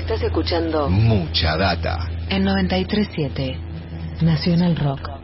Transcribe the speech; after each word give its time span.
Estás 0.00 0.22
escuchando 0.22 0.88
Mucha 0.88 1.56
data. 1.58 2.08
en 2.30 2.42
937 2.44 3.58
Nacional 4.22 4.74
Rock. 4.76 5.19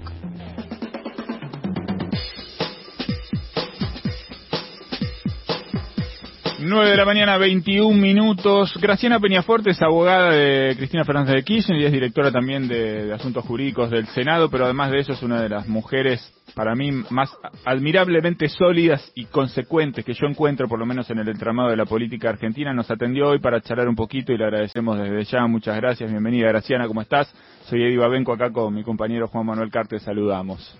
9 6.68 6.90
de 6.90 6.96
la 6.96 7.04
mañana, 7.04 7.38
21 7.38 7.96
minutos. 7.96 8.76
Graciana 8.80 9.20
Peñaforte 9.20 9.70
es 9.70 9.80
abogada 9.80 10.32
de 10.32 10.74
Cristina 10.76 11.04
Fernández 11.04 11.36
de 11.36 11.44
Kirchner 11.44 11.80
y 11.80 11.84
es 11.84 11.92
directora 11.92 12.32
también 12.32 12.66
de, 12.66 13.12
Asuntos 13.12 13.44
Jurídicos 13.44 13.88
del 13.90 14.06
Senado, 14.08 14.50
pero 14.50 14.64
además 14.64 14.90
de 14.90 14.98
eso 14.98 15.12
es 15.12 15.22
una 15.22 15.40
de 15.40 15.48
las 15.48 15.68
mujeres, 15.68 16.20
para 16.54 16.74
mí, 16.74 16.90
más 17.10 17.30
admirablemente 17.64 18.48
sólidas 18.48 19.12
y 19.14 19.26
consecuentes 19.26 20.04
que 20.04 20.14
yo 20.14 20.26
encuentro, 20.26 20.66
por 20.66 20.80
lo 20.80 20.86
menos 20.86 21.08
en 21.10 21.18
el 21.18 21.28
entramado 21.28 21.70
de 21.70 21.76
la 21.76 21.84
política 21.84 22.30
argentina. 22.30 22.72
Nos 22.72 22.90
atendió 22.90 23.28
hoy 23.28 23.38
para 23.38 23.60
charlar 23.60 23.88
un 23.88 23.94
poquito 23.94 24.32
y 24.32 24.38
le 24.38 24.44
agradecemos 24.44 24.98
desde 24.98 25.22
ya. 25.24 25.46
Muchas 25.46 25.76
gracias. 25.76 26.10
Bienvenida, 26.10 26.48
Graciana. 26.48 26.88
¿Cómo 26.88 27.00
estás? 27.00 27.32
Soy 27.66 27.82
Eddie 27.82 27.98
Babenco, 27.98 28.32
acá 28.32 28.50
con 28.50 28.74
mi 28.74 28.82
compañero 28.82 29.28
Juan 29.28 29.46
Manuel 29.46 29.70
Carte. 29.70 30.00
Saludamos. 30.00 30.76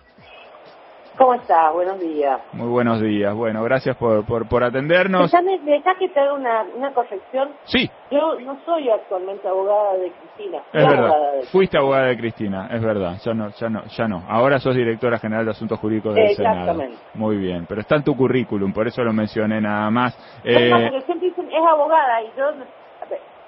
¿Cómo 1.17 1.33
estás? 1.35 1.73
Buenos 1.73 1.99
días. 2.01 2.41
Muy 2.53 2.69
buenos 2.69 3.01
días. 3.01 3.35
Bueno, 3.35 3.63
gracias 3.65 3.97
por, 3.97 4.27
por, 4.27 4.47
por 4.49 4.63
atendernos. 4.63 5.31
Déjame, 5.31 5.59
que 5.99 6.09
te 6.09 6.21
haga 6.21 6.35
una, 6.35 6.63
una 6.75 6.93
corrección. 6.93 7.53
Sí, 7.65 7.91
Yo 8.11 8.39
no 8.41 8.59
soy 8.65 8.91
actualmente 8.91 9.49
abogada 9.49 9.97
de 9.97 10.13
Cristina. 10.13 10.59
Es 10.73 10.87
verdad, 10.87 11.33
de- 11.33 11.47
fuiste 11.47 11.79
abogada 11.79 12.07
de 12.09 12.17
Cristina, 12.19 12.69
es 12.71 12.83
verdad, 12.83 13.15
ya 13.25 13.33
no, 13.33 13.49
ya 13.49 13.69
no, 13.71 13.83
ya 13.87 14.09
no. 14.09 14.23
Ahora 14.29 14.59
sos 14.59 14.77
directora 14.77 15.19
general 15.19 15.47
de 15.47 15.53
Asuntos 15.53 15.79
Jurídicos 15.81 16.15
del 16.15 16.29
Senado. 16.31 16.59
Exactamente. 16.61 16.99
Muy 17.15 17.37
bien, 17.37 17.67
pero 17.67 17.81
está 17.81 17.97
en 17.97 18.05
tu 18.05 18.15
currículum, 18.15 18.73
por 18.73 18.87
eso 18.87 19.03
lo 19.03 19.13
mencioné 19.13 19.61
nada 19.61 19.91
más. 19.91 20.17
No, 20.45 20.51
Eh, 20.51 20.71
porque 20.91 21.07
siempre 21.07 21.29
dicen, 21.29 21.49
es 21.51 21.65
abogada 21.67 22.23
y 22.23 22.33
yo 22.37 22.45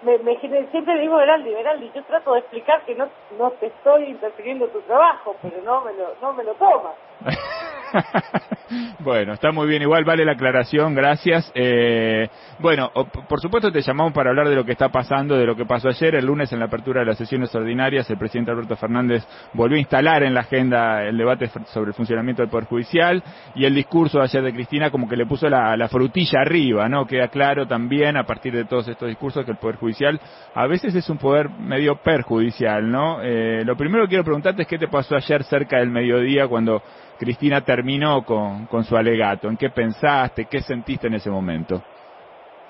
me, 0.02 0.18
me, 0.18 0.36
siempre 0.70 1.00
digo 1.00 1.16
Veraldi, 1.16 1.52
Veraldi, 1.52 1.90
yo 1.94 2.02
trato 2.04 2.32
de 2.32 2.40
explicar 2.40 2.82
que 2.84 2.94
no, 2.94 3.08
no 3.36 3.50
te 3.60 3.66
estoy 3.66 4.04
interfiriendo 4.04 4.66
en 4.66 4.72
tu 4.72 4.80
trabajo, 4.82 5.36
pero 5.42 5.60
no 5.62 5.84
me 5.84 5.92
lo, 5.92 6.14
no 6.20 6.32
me 6.34 6.44
lo 6.44 6.54
tomas. 6.54 6.94
bueno, 9.00 9.34
está 9.34 9.52
muy 9.52 9.66
bien, 9.66 9.82
igual 9.82 10.04
vale 10.04 10.24
la 10.24 10.32
aclaración, 10.32 10.94
gracias. 10.94 11.50
Eh, 11.54 12.28
bueno, 12.58 12.90
por 13.28 13.40
supuesto 13.40 13.70
te 13.70 13.80
llamamos 13.80 14.12
para 14.12 14.30
hablar 14.30 14.48
de 14.48 14.54
lo 14.54 14.64
que 14.64 14.72
está 14.72 14.88
pasando, 14.88 15.36
de 15.36 15.46
lo 15.46 15.56
que 15.56 15.64
pasó 15.64 15.88
ayer, 15.88 16.14
el 16.14 16.26
lunes 16.26 16.52
en 16.52 16.58
la 16.58 16.66
apertura 16.66 17.00
de 17.00 17.06
las 17.06 17.18
sesiones 17.18 17.54
ordinarias, 17.54 18.08
el 18.10 18.18
presidente 18.18 18.50
Alberto 18.50 18.76
Fernández 18.76 19.26
volvió 19.54 19.76
a 19.76 19.80
instalar 19.80 20.22
en 20.22 20.34
la 20.34 20.40
agenda 20.40 21.04
el 21.04 21.16
debate 21.16 21.48
sobre 21.72 21.90
el 21.90 21.94
funcionamiento 21.94 22.42
del 22.42 22.50
Poder 22.50 22.66
Judicial 22.66 23.22
y 23.54 23.64
el 23.64 23.74
discurso 23.74 24.18
de 24.18 24.24
ayer 24.24 24.42
de 24.42 24.52
Cristina 24.52 24.90
como 24.90 25.08
que 25.08 25.16
le 25.16 25.26
puso 25.26 25.48
la, 25.48 25.76
la 25.76 25.88
frutilla 25.88 26.40
arriba, 26.40 26.88
¿no? 26.88 27.06
Queda 27.06 27.28
claro 27.28 27.66
también 27.66 28.16
a 28.16 28.24
partir 28.24 28.54
de 28.54 28.64
todos 28.64 28.88
estos 28.88 29.08
discursos 29.08 29.44
que 29.44 29.52
el 29.52 29.58
Poder 29.58 29.76
Judicial 29.76 30.20
a 30.54 30.66
veces 30.66 30.94
es 30.94 31.08
un 31.08 31.18
poder 31.18 31.48
medio 31.50 31.96
perjudicial, 31.96 32.90
¿no? 32.90 33.20
Eh, 33.22 33.62
lo 33.64 33.76
primero 33.76 34.04
que 34.04 34.10
quiero 34.10 34.24
preguntarte 34.24 34.62
es 34.62 34.68
qué 34.68 34.78
te 34.78 34.88
pasó 34.88 35.16
ayer 35.16 35.42
cerca 35.44 35.78
del 35.78 35.90
mediodía 35.90 36.46
cuando 36.48 36.82
Cristina 37.18 37.60
terminó 37.62 38.24
con, 38.24 38.66
con 38.66 38.84
su 38.84 38.96
alegato. 38.96 39.48
¿En 39.48 39.56
qué 39.56 39.70
pensaste? 39.70 40.46
¿Qué 40.46 40.60
sentiste 40.60 41.08
en 41.08 41.14
ese 41.14 41.30
momento? 41.30 41.82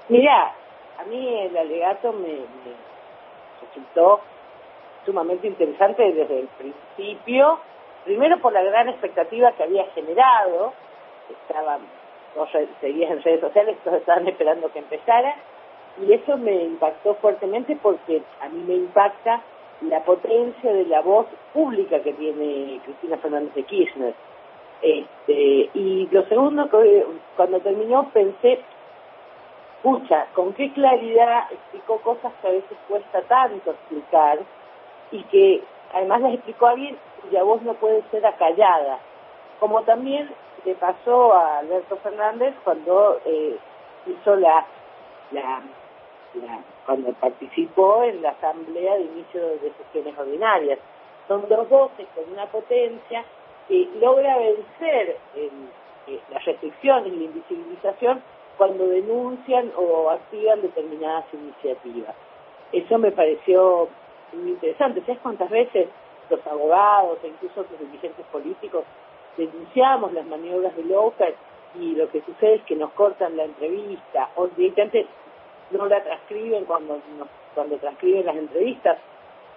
Mirá, 0.09 0.55
a 0.99 1.05
mí 1.05 1.43
el 1.43 1.57
alegato 1.57 2.13
me, 2.13 2.29
me 2.29 2.73
resultó 3.61 4.21
sumamente 5.05 5.47
interesante 5.47 6.13
desde 6.13 6.41
el 6.41 6.49
principio, 6.49 7.61
primero 8.05 8.39
por 8.41 8.53
la 8.53 8.63
gran 8.63 8.89
expectativa 8.89 9.53
que 9.53 9.63
había 9.63 9.85
generado, 9.95 10.73
estaban, 11.31 11.81
vos 12.35 12.49
seguías 12.81 13.11
en 13.11 13.23
redes 13.23 13.41
sociales, 13.41 13.77
todos 13.85 13.99
estaban 13.99 14.27
esperando 14.29 14.73
que 14.73 14.81
empezara, 14.81 15.35
y 16.01 16.13
eso 16.13 16.37
me 16.37 16.65
impactó 16.65 17.15
fuertemente 17.17 17.77
porque 17.83 18.23
a 18.41 18.49
mí 18.49 18.63
me 18.67 18.75
impacta 18.75 19.43
la 19.83 20.03
potencia 20.05 20.73
de 20.73 20.87
la 20.87 21.01
voz 21.01 21.27
pública 21.53 22.01
que 22.01 22.13
tiene 22.13 22.81
Cristina 22.85 23.17
Fernández 23.19 23.55
de 23.55 23.63
Kirchner. 23.65 24.15
Este, 24.83 25.71
y 25.75 26.09
lo 26.11 26.25
segundo, 26.27 26.69
cuando 27.37 27.61
terminó 27.61 28.11
pensé, 28.11 28.61
escucha, 29.77 30.27
con 30.35 30.53
qué 30.55 30.73
claridad 30.73 31.45
explicó 31.51 31.99
cosas 31.99 32.33
que 32.41 32.49
a 32.49 32.53
veces 32.53 32.79
cuesta 32.89 33.23
tanto 33.23 33.71
explicar 33.71 34.39
y 35.11 35.23
que 35.25 35.63
además 35.95 36.21
las 36.21 36.35
explicó 36.35 36.67
alguien 36.67 36.97
cuya 37.23 37.43
voz 37.43 37.63
no 37.63 37.75
puede 37.75 38.03
ser 38.11 38.25
acallada, 38.27 38.99
como 39.61 39.83
también 39.83 40.29
le 40.65 40.75
pasó 40.75 41.33
a 41.35 41.59
Alberto 41.59 41.97
Fernández 41.97 42.55
cuando 42.65 43.21
eh, 43.25 43.57
hizo 44.07 44.37
la, 44.37 44.65
la, 45.33 45.61
la- 46.35 46.61
cuando 46.87 47.13
participó 47.15 48.03
en 48.03 48.23
la 48.23 48.31
asamblea 48.31 48.95
de 48.95 49.03
inicio 49.03 49.41
de 49.47 49.73
sesiones 49.85 50.19
ordinarias. 50.19 50.79
Son 51.27 51.47
dos 51.49 51.69
voces 51.69 52.07
con 52.15 52.33
una 52.33 52.47
potencia 52.47 53.25
que 53.69 53.89
logra 54.01 54.37
vencer 54.39 55.17
el- 55.37 55.69
eh, 56.07 56.21
las 56.33 56.45
restricciones 56.45 57.13
y 57.13 57.17
la 57.17 57.25
invisibilización 57.25 58.23
cuando 58.57 58.89
denuncian 58.89 59.71
o 59.77 60.11
activan 60.11 60.63
determinadas 60.63 61.27
iniciativas. 61.33 62.15
Eso 62.73 62.99
me 62.99 63.13
pareció 63.13 63.89
muy 64.33 64.51
interesante. 64.51 65.01
¿Sabes 65.03 65.21
cuántas 65.21 65.51
veces 65.51 65.89
los 66.31 66.45
abogados 66.47 67.19
e 67.23 67.29
incluso 67.29 67.65
los 67.71 67.79
dirigentes 67.81 68.25
políticos 68.33 68.85
denunciamos 69.37 70.13
las 70.13 70.27
maniobras 70.27 70.75
de 70.77 70.85
López 70.85 71.35
y 71.81 71.95
lo 71.95 72.11
que 72.11 72.21
sucede 72.23 72.55
es 72.57 72.63
que 72.65 72.75
nos 72.75 72.91
cortan 72.93 73.37
la 73.37 73.45
entrevista 73.45 74.31
o 74.37 74.49
directamente 74.49 75.07
no 75.71 75.87
la 75.87 76.03
transcriben 76.03 76.65
cuando 76.65 76.95
nos- 77.19 77.29
cuando 77.55 77.77
transcriben 77.77 78.27
las 78.27 78.37
entrevistas? 78.37 78.99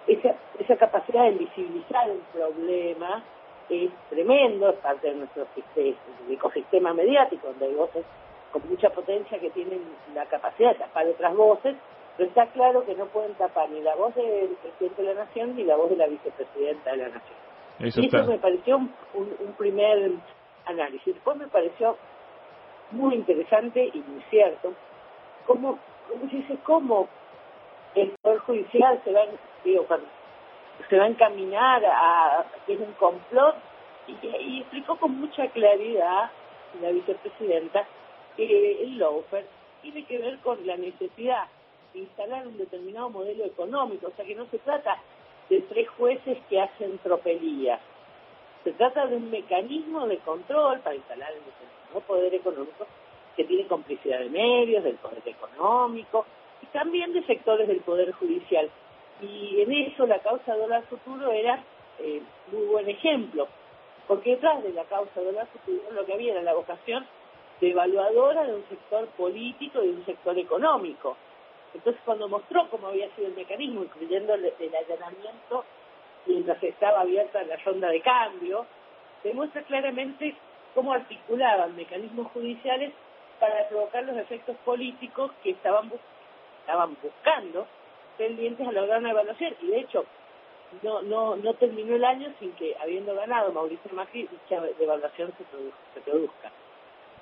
Esa, 0.06 0.34
esa 0.58 0.76
capacidad 0.76 1.24
de 1.24 1.30
visibilizar 1.32 2.08
el 2.10 2.18
problema 2.32 3.22
es 3.68 3.90
tremendo, 4.10 4.70
es 4.70 4.78
parte 4.78 5.08
de 5.08 5.14
nuestro 5.14 5.46
siste- 5.54 5.96
ecosistema 6.30 6.92
mediático, 6.94 7.48
donde 7.48 7.66
hay 7.66 7.74
voces 7.74 8.04
con 8.50 8.62
mucha 8.68 8.90
potencia 8.90 9.38
que 9.38 9.50
tienen 9.50 9.80
la 10.14 10.26
capacidad 10.26 10.72
de 10.72 10.78
tapar 10.78 11.06
otras 11.08 11.34
voces, 11.34 11.74
pero 12.16 12.28
está 12.28 12.46
claro 12.52 12.84
que 12.84 12.94
no 12.94 13.06
pueden 13.06 13.32
tapar 13.34 13.70
ni 13.70 13.80
la 13.80 13.94
voz 13.96 14.14
del 14.14 14.48
presidente 14.62 15.02
de 15.02 15.14
la 15.14 15.24
Nación 15.24 15.56
ni 15.56 15.64
la 15.64 15.76
voz 15.76 15.90
de 15.90 15.96
la 15.96 16.06
vicepresidenta 16.06 16.90
de 16.92 16.96
la 16.98 17.08
Nación. 17.08 17.38
Eso 17.80 18.00
y 18.00 18.06
eso 18.06 18.16
me 18.26 18.38
pareció 18.38 18.76
un, 18.76 18.94
un- 19.14 19.34
un 19.46 19.52
primer 19.54 20.10
análisis. 20.66 21.14
Después 21.14 21.36
me 21.38 21.48
pareció 21.48 21.96
muy 22.90 23.14
interesante 23.14 23.90
y 23.92 23.98
muy 24.00 24.22
cierto 24.28 24.72
cómo, 25.46 25.78
cómo 26.10 26.26
dice, 26.26 26.58
cómo 26.64 27.08
el 27.94 28.10
Poder 28.22 28.38
Judicial 28.40 29.00
se 29.04 29.12
va, 29.12 29.22
digo, 29.64 29.84
cuando 29.86 30.06
se 30.88 30.98
va 30.98 31.04
a 31.04 31.08
encaminar 31.08 31.84
a 31.84 32.44
que 32.66 32.74
es 32.74 32.80
un 32.80 32.92
complot. 32.94 33.56
Y, 34.08 34.60
explicó 34.60 34.96
con 34.96 35.18
mucha 35.20 35.46
claridad 35.48 36.30
la 36.80 36.90
vicepresidenta 36.90 37.86
que 38.36 38.82
el 38.82 38.98
lawfare 38.98 39.46
tiene 39.82 40.04
que 40.04 40.18
ver 40.18 40.38
con 40.38 40.66
la 40.66 40.76
necesidad 40.76 41.44
de 41.92 42.00
instalar 42.00 42.46
un 42.46 42.56
determinado 42.56 43.10
modelo 43.10 43.44
económico, 43.44 44.08
o 44.08 44.12
sea 44.16 44.24
que 44.24 44.34
no 44.34 44.46
se 44.46 44.58
trata 44.58 44.96
de 45.48 45.60
tres 45.62 45.88
jueces 45.90 46.38
que 46.48 46.60
hacen 46.60 46.98
tropelías, 46.98 47.80
se 48.64 48.72
trata 48.72 49.06
de 49.06 49.16
un 49.16 49.30
mecanismo 49.30 50.06
de 50.06 50.18
control 50.18 50.80
para 50.80 50.96
instalar 50.96 51.30
el 51.32 51.44
determinado 51.44 52.00
poder 52.06 52.34
económico 52.34 52.86
que 53.36 53.44
tiene 53.44 53.66
complicidad 53.66 54.20
de 54.20 54.30
medios, 54.30 54.84
del 54.84 54.96
poder 54.96 55.22
económico 55.26 56.24
y 56.62 56.66
también 56.66 57.12
de 57.12 57.24
sectores 57.24 57.68
del 57.68 57.80
poder 57.80 58.12
judicial. 58.12 58.70
Y 59.22 59.62
en 59.62 59.72
eso 59.72 60.06
la 60.06 60.20
causa 60.20 60.56
dólar 60.56 60.84
futuro 60.88 61.32
era 61.32 61.64
eh, 62.00 62.22
muy 62.52 62.66
buen 62.66 62.88
ejemplo, 62.88 63.48
porque 64.08 64.30
detrás 64.32 64.62
de 64.64 64.72
la 64.72 64.84
causa 64.84 65.20
dólar 65.20 65.46
futuro 65.48 65.92
lo 65.92 66.04
que 66.06 66.14
había 66.14 66.32
era 66.32 66.42
la 66.42 66.54
vocación 66.54 67.06
de 67.60 67.70
evaluadora 67.70 68.44
de 68.44 68.54
un 68.56 68.68
sector 68.68 69.06
político 69.16 69.82
y 69.82 69.88
de 69.88 69.94
un 69.94 70.06
sector 70.06 70.38
económico. 70.38 71.16
Entonces 71.74 72.02
cuando 72.04 72.28
mostró 72.28 72.68
cómo 72.70 72.88
había 72.88 73.08
sido 73.14 73.28
el 73.28 73.36
mecanismo, 73.36 73.84
incluyendo 73.84 74.34
el, 74.34 74.52
el 74.58 74.74
allanamiento 74.76 75.64
mientras 76.26 76.62
estaba 76.62 77.00
abierta 77.02 77.42
la 77.44 77.56
ronda 77.58 77.88
de 77.90 78.00
cambio, 78.00 78.66
demuestra 79.24 79.62
claramente 79.62 80.36
cómo 80.74 80.92
articulaban 80.92 81.76
mecanismos 81.76 82.30
judiciales 82.32 82.92
para 83.40 83.68
provocar 83.68 84.04
los 84.04 84.16
efectos 84.18 84.56
políticos 84.64 85.32
que 85.42 85.50
estaban, 85.50 85.88
bus- 85.88 86.00
estaban 86.60 86.96
buscando 87.02 87.66
pendientes 88.22 88.66
a 88.66 88.72
lograr 88.72 88.98
una 89.00 89.10
evaluación. 89.10 89.54
Y 89.62 89.66
de 89.68 89.80
hecho, 89.80 90.04
no, 90.82 91.02
no, 91.02 91.36
no 91.36 91.54
terminó 91.54 91.96
el 91.96 92.04
año 92.04 92.32
sin 92.38 92.52
que, 92.52 92.76
habiendo 92.80 93.14
ganado 93.14 93.52
Mauricio 93.52 93.90
Macri, 93.92 94.28
dicha 94.28 94.60
devaluación 94.78 95.32
se, 95.36 95.44
produ- 95.44 95.72
se 95.94 96.00
produzca. 96.00 96.50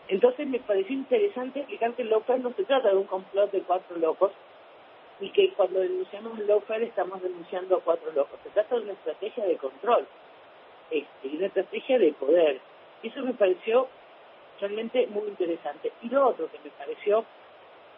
Entonces 0.08 0.47
me 0.47 0.58
pareció 0.61 0.94
interesante 0.94 1.61
explicar 1.61 1.93
que 1.94 2.05
lawfare 2.05 2.41
no 2.41 2.52
se 2.52 2.64
trata 2.64 2.88
de 2.91 2.97
un 2.97 3.05
complot 3.05 3.50
de 3.52 3.62
cuatro 3.62 3.97
locos 3.97 4.32
y 5.20 5.31
que 5.31 5.52
cuando 5.55 5.81
denunciamos 5.81 6.38
lawfare 6.41 6.85
estamos 6.85 7.23
denunciando 7.23 7.76
a 7.76 7.81
cuatro 7.81 8.12
locos. 8.12 8.38
Se 8.43 8.50
trata 8.50 8.76
de 8.76 8.82
una 8.82 8.93
estrategia 8.93 9.44
de 9.47 9.56
control 9.56 10.06
este, 10.91 11.29
y 11.29 11.37
una 11.37 11.47
estrategia 11.47 11.99
de 11.99 12.12
poder. 12.12 12.61
Y 13.02 13.08
eso 13.08 13.23
me 13.23 13.35
pareció 13.35 13.88
realmente 14.61 15.06
muy 15.08 15.29
interesante. 15.29 15.93
Y 16.02 16.08
lo 16.08 16.29
otro 16.29 16.50
que 16.50 16.58
me 16.64 16.70
pareció, 16.70 17.25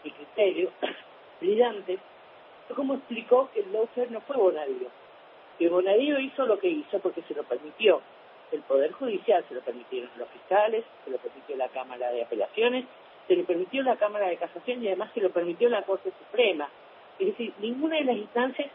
mi 0.04 0.10
criterio, 0.12 0.70
brillante, 1.40 1.98
como 2.74 2.94
explicó 2.94 3.50
que 3.52 3.60
el 3.60 3.72
lawfare 3.72 4.10
no 4.10 4.20
fue 4.22 4.36
Bonadío, 4.36 4.88
que 5.58 5.68
Bonadío 5.68 6.18
hizo 6.18 6.46
lo 6.46 6.58
que 6.58 6.68
hizo 6.68 6.98
porque 7.00 7.22
se 7.22 7.34
lo 7.34 7.42
permitió 7.44 8.00
el 8.52 8.60
Poder 8.62 8.92
Judicial, 8.92 9.44
se 9.48 9.54
lo 9.54 9.60
permitieron 9.60 10.10
los 10.16 10.28
fiscales, 10.28 10.84
se 11.04 11.10
lo 11.10 11.18
permitió 11.18 11.56
la 11.56 11.68
Cámara 11.68 12.10
de 12.10 12.22
Apelaciones, 12.22 12.84
se 13.26 13.36
lo 13.36 13.44
permitió 13.44 13.82
la 13.82 13.96
Cámara 13.96 14.28
de 14.28 14.36
Casación 14.36 14.82
y 14.82 14.88
además 14.88 15.10
se 15.14 15.20
lo 15.20 15.30
permitió 15.30 15.68
la 15.68 15.82
Corte 15.82 16.12
Suprema. 16.18 16.68
Es 17.18 17.28
decir, 17.28 17.52
ninguna 17.60 17.96
de 17.96 18.04
las 18.04 18.16
instancias 18.16 18.70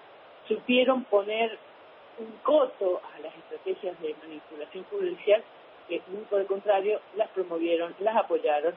supieron 0.48 1.04
poner 1.06 1.58
un 2.18 2.32
coto 2.44 3.02
a 3.16 3.20
las 3.20 3.36
estrategias 3.36 4.00
de 4.02 4.16
manipulación 4.24 4.84
judicial 4.86 5.44
que 5.88 6.02
muy 6.08 6.24
por 6.24 6.42
el 6.42 6.48
contrario 6.48 7.00
las 7.16 7.30
promovieron, 7.30 7.96
las 8.00 8.16
apoyaron 8.16 8.74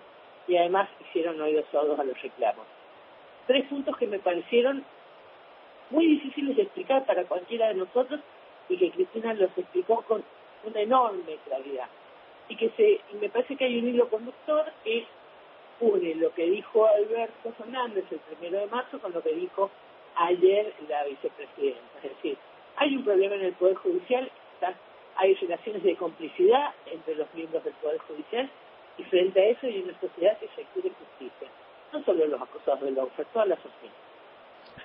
y 0.47 0.57
además 0.57 0.89
hicieron 1.01 1.41
oídos 1.41 1.65
sordos 1.71 1.99
a 1.99 2.05
los 2.05 2.21
reclamos. 2.21 2.67
Tres 3.47 3.67
puntos 3.69 3.97
que 3.97 4.07
me 4.07 4.19
parecieron 4.19 4.85
muy 5.91 6.07
difíciles 6.07 6.57
de 6.57 6.63
explicar 6.63 7.05
para 7.05 7.25
cualquiera 7.25 7.69
de 7.69 7.75
nosotros 7.75 8.21
y 8.69 8.77
que 8.77 8.91
Cristina 8.91 9.35
los 9.35 9.51
explicó 9.57 10.03
con 10.03 10.23
una 10.65 10.81
enorme 10.81 11.37
claridad. 11.47 11.89
Y 12.49 12.57
que 12.57 12.71
se, 12.71 13.01
y 13.13 13.17
me 13.21 13.29
parece 13.29 13.57
que 13.57 13.65
hay 13.65 13.79
un 13.79 13.89
hilo 13.89 14.09
conductor 14.09 14.73
que 14.85 15.07
une 15.81 16.15
lo 16.17 16.33
que 16.35 16.45
dijo 16.45 16.87
Alberto 16.87 17.53
Fernández 17.57 18.05
el 18.11 18.19
primero 18.19 18.59
de 18.59 18.67
marzo 18.67 18.99
con 19.01 19.13
lo 19.13 19.23
que 19.23 19.33
dijo 19.33 19.71
ayer 20.17 20.73
la 20.89 21.05
vicepresidenta. 21.05 21.99
Es 22.03 22.15
decir, 22.17 22.37
hay 22.77 22.97
un 22.97 23.05
problema 23.05 23.35
en 23.37 23.45
el 23.47 23.53
Poder 23.55 23.77
Judicial, 23.77 24.31
hay 25.17 25.35
relaciones 25.35 25.83
de 25.83 25.97
complicidad 25.97 26.75
entre 26.87 27.15
los 27.15 27.33
miembros 27.35 27.65
del 27.65 27.75
Poder 27.75 27.99
Judicial 27.99 28.49
y 28.99 29.05
frente 29.05 29.41
a 29.41 29.47
eso 29.47 29.67
hay 29.67 29.81
una 29.81 29.99
sociedad 30.01 30.39
que 30.39 30.49
se 30.49 30.65
quiere 30.73 30.91
justicia. 30.91 31.49
No 31.93 32.05
solo 32.05 32.27
los 32.27 32.41
acusados 32.41 32.83
de 32.83 32.93
la 32.93 33.05
oferta, 33.05 33.33
toda 33.33 33.47
la 33.47 33.57
sociedad. 33.57 34.10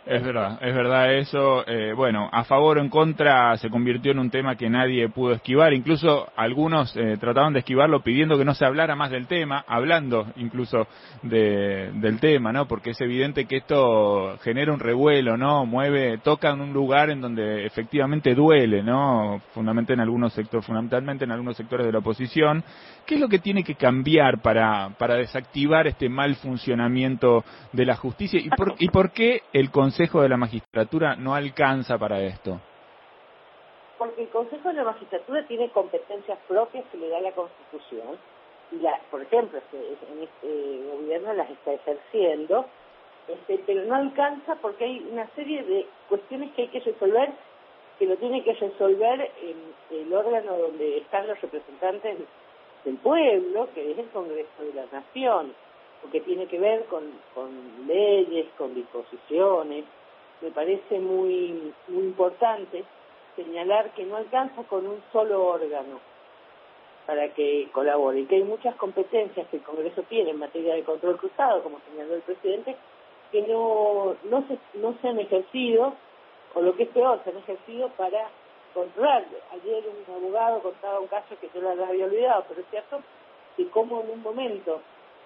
Es 0.05 0.23
verdad, 0.23 0.59
es 0.61 0.75
verdad 0.75 1.15
eso. 1.15 1.67
Eh, 1.67 1.93
bueno, 1.93 2.29
a 2.31 2.43
favor 2.43 2.77
o 2.77 2.81
en 2.81 2.89
contra 2.89 3.57
se 3.57 3.71
convirtió 3.71 4.11
en 4.11 4.19
un 4.19 4.29
tema 4.29 4.55
que 4.55 4.69
nadie 4.69 5.09
pudo 5.09 5.33
esquivar. 5.33 5.73
Incluso 5.73 6.27
algunos 6.35 6.95
eh, 6.95 7.17
trataban 7.19 7.53
de 7.53 7.59
esquivarlo 7.59 8.01
pidiendo 8.01 8.37
que 8.37 8.45
no 8.45 8.53
se 8.53 8.65
hablara 8.65 8.95
más 8.95 9.09
del 9.09 9.25
tema, 9.25 9.65
hablando 9.67 10.27
incluso 10.35 10.87
de, 11.23 11.89
del 11.95 12.19
tema, 12.19 12.53
¿no? 12.53 12.67
Porque 12.67 12.91
es 12.91 13.01
evidente 13.01 13.45
que 13.45 13.57
esto 13.57 14.37
genera 14.43 14.71
un 14.71 14.79
revuelo, 14.79 15.37
¿no? 15.37 15.65
Mueve, 15.65 16.19
toca 16.19 16.51
en 16.51 16.61
un 16.61 16.71
lugar 16.71 17.09
en 17.09 17.21
donde 17.21 17.65
efectivamente 17.65 18.35
duele, 18.35 18.83
¿no? 18.83 19.41
Fundamentalmente 19.55 19.93
en 19.93 20.01
algunos 20.01 20.33
sectores, 20.33 20.67
fundamentalmente 20.67 21.23
en 21.23 21.31
algunos 21.31 21.57
sectores 21.57 21.83
de 21.83 21.91
la 21.91 21.99
oposición. 21.99 22.63
¿Qué 23.07 23.15
es 23.15 23.21
lo 23.21 23.27
que 23.27 23.39
tiene 23.39 23.63
que 23.63 23.75
cambiar 23.75 24.41
para, 24.41 24.89
para 24.97 25.15
desactivar 25.15 25.87
este 25.87 26.09
mal 26.09 26.35
funcionamiento 26.35 27.43
de 27.71 27.85
la 27.85 27.95
justicia 27.95 28.39
y 28.39 28.49
por, 28.49 28.75
y 28.79 28.87
por 28.89 29.11
qué 29.11 29.41
el 29.51 29.71
Consejo 29.75 30.21
de 30.21 30.29
la 30.29 30.37
Magistratura 30.37 31.17
no 31.17 31.35
alcanza 31.35 31.97
para 31.97 32.21
esto? 32.21 32.61
Porque 33.97 34.21
el 34.21 34.29
Consejo 34.29 34.69
de 34.69 34.75
la 34.75 34.85
Magistratura 34.85 35.45
tiene 35.47 35.69
competencias 35.71 36.39
propias 36.47 36.85
que 36.89 36.97
le 36.97 37.09
da 37.09 37.19
la 37.19 37.33
Constitución. 37.33 38.17
Y 38.71 38.77
la, 38.77 38.97
por 39.11 39.21
ejemplo, 39.21 39.57
este, 39.57 39.77
en 39.77 40.23
este 40.23 40.95
gobierno 40.95 41.33
las 41.33 41.49
está 41.49 41.73
ejerciendo, 41.73 42.67
este, 43.27 43.61
pero 43.65 43.83
no 43.83 43.95
alcanza 43.95 44.55
porque 44.61 44.85
hay 44.85 45.09
una 45.11 45.27
serie 45.35 45.61
de 45.63 45.85
cuestiones 46.07 46.53
que 46.53 46.61
hay 46.61 46.67
que 46.69 46.79
resolver, 46.79 47.33
que 47.99 48.05
lo 48.05 48.15
tiene 48.15 48.45
que 48.45 48.53
resolver 48.53 49.29
el 49.91 50.13
órgano 50.13 50.57
donde 50.57 50.99
están 50.99 51.27
los 51.27 51.41
representantes 51.41 52.19
del 52.85 52.95
pueblo, 52.99 53.67
que 53.75 53.91
es 53.91 53.97
el 53.97 54.07
Congreso 54.07 54.63
de 54.63 54.73
la 54.73 54.85
Nación 54.89 55.53
porque 56.05 56.21
tiene 56.21 56.45
que 56.45 56.59
ver 56.59 56.85
con, 56.85 57.03
con 57.33 57.49
leyes, 57.87 58.45
con 58.59 58.75
disposiciones. 58.75 59.85
Me 60.39 60.51
parece 60.51 60.99
muy, 60.99 61.73
muy 61.87 62.03
importante 62.03 62.83
señalar 63.35 63.89
que 63.95 64.05
no 64.05 64.17
alcanza 64.17 64.61
con 64.65 64.85
un 64.85 65.01
solo 65.11 65.47
órgano 65.47 65.99
para 67.07 67.29
que 67.29 67.69
colabore 67.71 68.19
y 68.19 68.25
que 68.25 68.35
hay 68.35 68.43
muchas 68.43 68.75
competencias 68.75 69.47
que 69.47 69.57
el 69.57 69.63
Congreso 69.63 70.03
tiene 70.03 70.29
en 70.29 70.37
materia 70.37 70.75
de 70.75 70.83
control 70.83 71.17
cruzado, 71.17 71.63
como 71.63 71.79
señaló 71.89 72.13
el 72.13 72.21
presidente, 72.21 72.75
que 73.31 73.41
no, 73.41 74.15
no, 74.25 74.47
se, 74.47 74.59
no 74.77 74.95
se 75.01 75.07
han 75.07 75.19
ejercido, 75.19 75.95
o 76.53 76.61
lo 76.61 76.75
que 76.75 76.83
es 76.83 76.89
peor, 76.89 77.19
se 77.23 77.31
han 77.31 77.37
ejercido 77.37 77.89
para 77.97 78.29
controlar. 78.75 79.25
Ayer 79.53 79.83
un 79.87 80.15
abogado 80.15 80.59
contaba 80.59 80.99
un 80.99 81.07
caso 81.07 81.35
que 81.41 81.49
yo 81.51 81.61
lo 81.61 81.83
había 81.83 82.05
olvidado, 82.05 82.45
pero 82.47 82.61
es 82.61 82.67
cierto 82.69 83.01
que 83.57 83.67
como 83.69 84.01
en 84.01 84.11
un 84.11 84.21
momento 84.21 84.81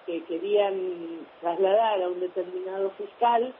que 0.06 0.22
querían 0.24 1.26
trasladar 1.40 2.02
a 2.02 2.08
un 2.08 2.20
determinado 2.20 2.90
fiscal, 2.90 3.52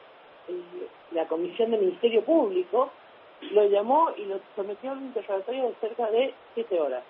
la 1.12 1.26
Comisión 1.26 1.70
del 1.70 1.81
Ministerio 1.81 2.25
Público 2.25 2.90
lo 3.52 3.64
llamó 3.66 4.10
y 4.16 4.25
lo 4.25 4.40
sometió 4.56 4.90
a 4.90 4.94
un 4.94 5.06
interrogatorio 5.06 5.69
de 5.69 5.75
cerca 5.81 6.10
de 6.10 6.34
siete 6.54 6.81
horas. 6.81 7.02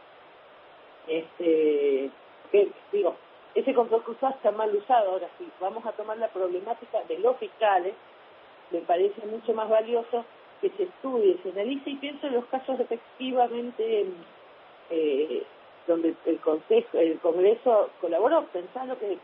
Este, 1.06 2.10
que, 2.52 2.68
digo, 2.92 3.16
ese 3.54 3.74
control 3.74 4.02
cruzado 4.02 4.34
está 4.34 4.50
mal 4.50 4.74
usado. 4.74 5.12
Ahora, 5.12 5.28
si 5.38 5.48
vamos 5.60 5.84
a 5.86 5.92
tomar 5.92 6.18
la 6.18 6.28
problemática 6.28 7.02
de 7.08 7.18
los 7.18 7.36
fiscales, 7.38 7.94
me 8.70 8.80
parece 8.80 9.26
mucho 9.26 9.52
más 9.54 9.68
valioso 9.68 10.24
que 10.60 10.70
se 10.70 10.84
estudie, 10.84 11.38
se 11.42 11.50
analice 11.50 11.90
y 11.90 11.96
piense 11.96 12.26
en 12.26 12.34
los 12.34 12.44
casos 12.46 12.78
efectivamente 12.78 14.06
eh, 14.90 15.42
donde 15.86 16.14
el 16.26 16.38
Consejo, 16.40 16.98
el 16.98 17.18
Congreso 17.18 17.90
colaboró, 18.00 18.44
pensando 18.52 18.98
que 18.98 19.18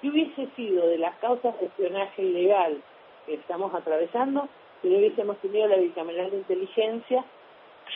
si 0.00 0.10
hubiese 0.10 0.48
sido 0.56 0.86
de 0.88 0.98
las 0.98 1.16
causas 1.18 1.58
de 1.60 1.66
espionaje 1.66 2.22
ilegal 2.22 2.82
que 3.26 3.34
estamos 3.34 3.72
atravesando, 3.74 4.48
si 4.80 4.88
no 4.88 4.98
hubiésemos 4.98 5.38
tenido 5.38 5.68
la 5.68 5.76
bicameral 5.76 6.30
de 6.30 6.38
inteligencia 6.38 7.24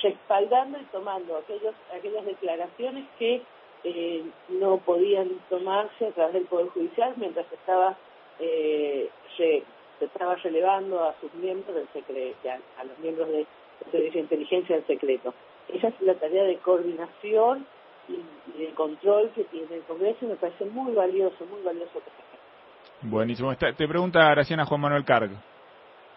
respaldando 0.02 0.78
y 0.78 0.84
tomando 0.84 1.36
aquellos, 1.36 1.74
aquellas 1.92 2.24
declaraciones 2.24 3.04
que 3.18 3.42
eh, 3.84 4.22
no 4.48 4.78
podían 4.78 5.30
tomarse 5.48 6.06
a 6.06 6.10
través 6.12 6.34
del 6.34 6.46
Poder 6.46 6.68
Judicial 6.68 7.14
mientras 7.16 7.50
estaba 7.52 7.96
eh, 8.38 9.08
se 9.36 9.62
estaba 10.00 10.34
relevando 10.36 11.02
a 11.02 11.14
sus 11.20 11.32
miembros 11.34 11.74
del 11.74 11.88
secreto, 11.92 12.50
a, 12.78 12.84
los 12.84 12.98
miembros 12.98 13.28
de, 13.28 13.46
de 13.92 14.18
inteligencia 14.18 14.76
del 14.76 14.86
secreto. 14.86 15.34
Esa 15.68 15.88
es 15.88 16.00
la 16.02 16.14
tarea 16.14 16.44
de 16.44 16.58
coordinación 16.58 17.66
y, 18.08 18.62
el 18.62 18.74
control 18.74 19.30
que 19.34 19.44
tiene 19.44 19.76
el 19.76 19.82
Congreso 19.82 20.26
me 20.26 20.36
parece 20.36 20.64
muy 20.64 20.94
valioso, 20.94 21.44
muy 21.46 21.62
valioso. 21.62 22.00
Buenísimo. 23.02 23.54
Te 23.56 23.86
pregunta 23.86 24.30
Graciana 24.30 24.64
Juan 24.64 24.80
Manuel 24.80 25.04
Carg. 25.04 25.30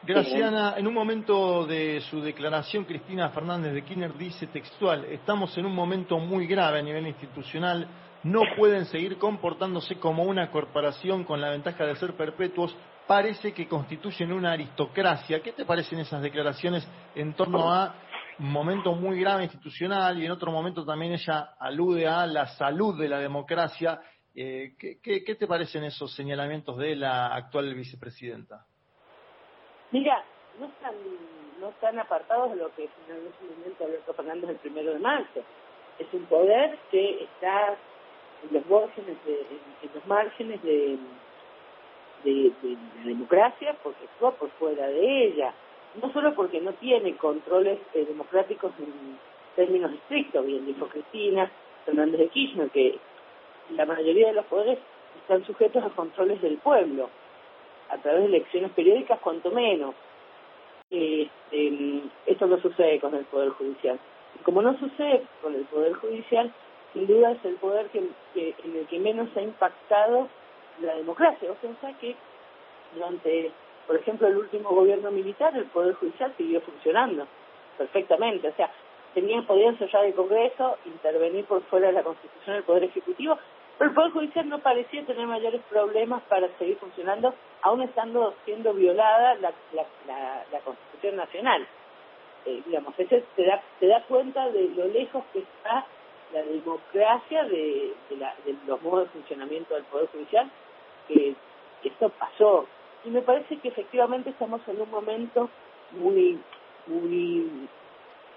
Graciana, 0.02 0.76
en 0.78 0.88
un 0.88 0.94
momento 0.94 1.66
de 1.66 2.00
su 2.10 2.22
declaración, 2.22 2.86
Cristina 2.86 3.30
Fernández 3.30 3.74
de 3.74 3.84
Kirchner 3.84 4.14
dice 4.14 4.48
textual, 4.48 5.04
estamos 5.06 5.58
en 5.58 5.66
un 5.66 5.76
momento 5.76 6.18
muy 6.20 6.48
grave 6.48 6.80
a 6.80 6.82
nivel 6.82 7.06
institucional, 7.06 7.86
no 8.24 8.42
pueden 8.56 8.86
seguir 8.86 9.18
comportándose 9.18 9.96
como 9.96 10.24
una 10.24 10.50
corporación 10.52 11.26
con 11.26 11.42
la 11.42 11.50
ventaja 11.50 11.86
de 11.86 11.98
ser 11.98 12.14
perpetuos, 12.14 12.74
parece 13.08 13.54
que 13.54 13.68
constituyen 13.68 14.32
una 14.32 14.54
aristocracia. 14.54 15.42
¿Qué 15.42 15.52
te 15.52 15.66
parecen 15.66 16.00
esas 16.00 16.22
declaraciones 16.22 16.88
en 17.16 17.34
torno 17.34 17.74
a 17.74 17.94
momento 18.40 18.94
muy 18.94 19.20
grave 19.20 19.44
institucional 19.44 20.18
y 20.18 20.26
en 20.26 20.32
otro 20.32 20.52
momento 20.52 20.86
también 20.86 21.14
ella 21.14 21.56
alude 21.60 22.08
a 22.08 22.26
la 22.26 22.48
salud 22.48 22.98
de 23.00 23.10
la 23.10 23.20
democracia. 23.20 24.02
Eh, 24.34 24.76
¿qué, 24.80 25.00
qué, 25.02 25.36
te 25.36 25.48
parecen 25.48 25.84
esos 25.84 26.16
señalamientos 26.16 26.78
de 26.78 26.96
la 26.96 27.36
actual 27.36 27.74
vicepresidenta? 27.74 28.66
Mira, 29.92 30.24
no 30.60 30.68
están, 30.68 30.96
no 31.60 31.70
están 31.70 32.00
apartados 32.00 32.52
de 32.52 32.58
lo 32.58 32.74
que 32.76 32.90
finalmente 33.04 33.38
momento 33.44 33.84
Alberto 33.84 34.14
Fernández 34.14 34.50
el 34.50 34.58
primero 34.58 34.94
de 34.94 35.00
marzo. 35.00 35.42
Es 35.98 36.08
un 36.14 36.26
poder 36.26 36.78
que 36.92 37.24
está 37.24 37.76
en 38.44 38.54
los 38.54 38.66
márgenes 38.68 39.18
de, 39.26 39.40
en, 39.82 39.90
los 39.94 40.06
márgenes 40.06 40.64
de, 40.64 40.98
de 42.24 42.54
la 43.00 43.06
democracia 43.06 43.76
porque 43.84 44.06
actúa 44.06 44.32
por 44.32 44.50
fuera 44.52 44.88
de 44.88 45.26
ella 45.26 45.54
no 45.96 46.12
solo 46.14 46.34
porque 46.36 46.62
no 46.62 46.74
tiene 46.74 47.16
controles 47.18 47.80
eh, 47.94 48.06
democráticos 48.06 48.72
en 48.80 49.18
términos 49.56 49.92
estrictos, 49.92 50.46
bien 50.46 50.66
dijo 50.66 50.88
Cristina 50.88 51.52
Fernández 51.86 52.20
de 52.20 52.28
Kirchner, 52.28 52.70
que 52.70 52.98
la 53.72 53.86
mayoría 53.86 54.28
de 54.28 54.34
los 54.34 54.46
poderes 54.46 54.80
están 55.22 55.46
sujetos 55.46 55.84
a 55.84 55.90
controles 55.90 56.42
del 56.42 56.58
pueblo, 56.58 57.10
a 57.90 57.98
través 57.98 58.22
de 58.22 58.28
elecciones 58.28 58.72
periódicas, 58.72 59.20
cuanto 59.20 59.52
menos. 59.52 59.96
Este, 60.90 61.30
esto 62.26 62.48
no 62.48 62.60
sucede 62.62 63.00
con 63.00 63.14
el 63.16 63.26
Poder 63.26 63.50
Judicial. 63.50 64.00
Y 64.40 64.44
como 64.44 64.62
no 64.62 64.78
sucede 64.80 65.24
con 65.42 65.56
el 65.56 65.66
Poder 65.66 65.94
Judicial, 65.94 66.52
sin 66.94 67.08
duda 67.08 67.32
es 67.32 67.46
el 67.46 67.56
poder 67.56 67.88
que, 67.88 68.00
en 68.36 68.76
el 68.76 68.88
que 68.88 69.00
menos 69.00 69.30
ha 69.36 69.42
impactado 69.42 70.28
la 70.82 70.96
democracia. 70.96 71.52
O 71.52 71.56
sea, 71.82 71.94
que 72.00 72.16
durante 72.94 73.52
por 73.90 73.98
ejemplo, 73.98 74.28
el 74.28 74.38
último 74.38 74.70
gobierno 74.70 75.10
militar, 75.10 75.58
el 75.58 75.66
Poder 75.66 75.96
Judicial 75.96 76.32
siguió 76.38 76.62
funcionando 76.62 77.26
perfectamente. 77.76 78.50
O 78.50 78.54
sea, 78.54 78.70
tenían, 79.16 79.48
podían 79.48 79.80
cerrar 79.80 80.06
el 80.06 80.14
Congreso, 80.14 80.78
intervenir 80.86 81.46
por 81.46 81.64
fuera 81.64 81.88
de 81.88 81.94
la 81.94 82.04
Constitución 82.04 82.58
del 82.58 82.66
Poder 82.66 82.84
Ejecutivo 82.84 83.40
Pero 83.80 83.90
el 83.90 83.96
Poder 83.96 84.12
Judicial 84.12 84.48
no 84.48 84.60
parecía 84.60 85.04
tener 85.08 85.26
mayores 85.26 85.62
problemas 85.72 86.22
para 86.30 86.48
seguir 86.60 86.78
funcionando, 86.78 87.34
aún 87.64 87.82
estando 87.82 88.36
siendo 88.46 88.76
violada 88.76 89.34
la, 89.42 89.54
la, 90.52 90.60
Constitución 90.60 91.16
Nacional. 91.16 91.66
Eh, 92.46 92.62
digamos, 92.68 92.94
ese 92.96 93.24
te 93.36 93.44
da, 93.44 93.60
te 93.80 93.88
da 93.88 94.04
cuenta 94.04 94.52
de 94.52 94.70
lo 94.70 94.86
lejos 94.86 95.24
que 95.34 95.40
está 95.40 95.84
la 96.32 96.44
democracia 96.44 97.44
de, 97.46 97.96
de, 98.12 98.56
los 98.68 98.80
modos 98.84 99.06
de 99.06 99.20
funcionamiento 99.20 99.74
del 99.74 99.86
Poder 99.86 100.10
Judicial, 100.10 100.48
que, 101.08 101.34
esto 101.84 102.10
pasó. 102.10 102.68
Y 103.06 103.10
me 103.10 103.22
parece 103.22 103.58
que 103.58 103.70
efectivamente 103.70 104.30
estamos 104.30 104.62
en 104.68 104.82
un 104.82 104.90
momento 104.90 105.50
muy, 105.92 106.40
muy 106.88 107.68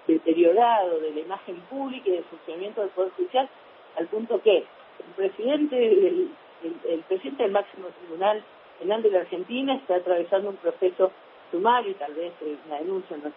deteriorado 0.07 0.99
de 0.99 1.11
la 1.11 1.19
imagen 1.19 1.59
pública 1.69 2.09
y 2.09 2.13
del 2.13 2.23
funcionamiento 2.25 2.81
del 2.81 2.89
Poder 2.91 3.11
Judicial, 3.13 3.49
al 3.97 4.07
punto 4.07 4.41
que 4.41 4.57
el 4.57 5.13
presidente 5.15 5.75
del, 5.75 6.31
el, 6.63 6.99
presidente 7.01 7.43
del 7.43 7.51
máximo 7.51 7.87
tribunal 7.99 8.43
penal 8.79 9.03
de 9.03 9.11
la 9.11 9.19
Argentina 9.19 9.75
está 9.75 9.95
atravesando 9.95 10.49
un 10.49 10.55
proceso 10.57 11.11
sumario 11.51 11.91
y 11.91 11.95
tal 11.95 12.13
vez 12.13 12.33
una 12.65 12.79
denuncia, 12.79 13.17
no, 13.17 13.31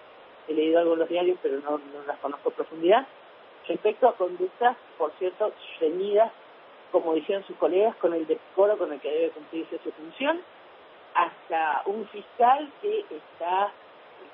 he 0.49 0.55
leído 0.55 0.79
algo 0.79 0.95
en 0.95 1.01
los 1.01 1.09
diarios 1.09 1.39
pero 1.43 1.61
no, 1.61 1.79
no 1.79 2.07
las 2.07 2.19
conozco 2.19 2.51
a 2.51 2.53
profundidad, 2.53 3.07
respecto 3.69 4.09
a 4.09 4.17
conductas, 4.17 4.77
por 4.97 5.13
cierto, 5.19 5.53
reñidas, 5.81 6.33
como 6.93 7.15
dijeron 7.15 7.45
sus 7.45 7.57
colegas, 7.57 7.97
con 7.97 8.15
el 8.15 8.27
decoro 8.27 8.79
con 8.79 8.93
el 8.93 9.01
que 9.01 9.11
debe 9.11 9.31
cumplirse 9.31 9.79
su 9.83 9.91
función, 9.93 10.41
hasta 11.17 11.83
un 11.87 12.07
fiscal 12.09 12.71
que 12.83 13.05
está, 13.11 13.73